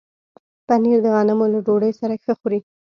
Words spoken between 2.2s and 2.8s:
ښه خوري.